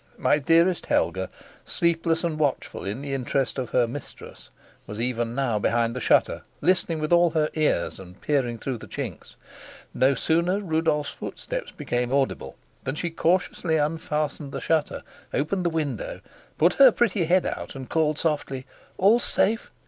[0.17, 1.29] My dearest Helga,
[1.63, 4.49] sleepless and watchful in the interest of her mistress,
[4.87, 8.87] was even now behind the shutter, listening with all her ears and peering through the
[8.87, 9.35] chinks.
[9.93, 15.03] No sooner did Rudolf's footsteps become audible than she cautiously unfastened the shutter,
[15.35, 16.21] opened the window,
[16.57, 18.65] put her pretty head out, and called softly:
[18.97, 19.69] "All's safe!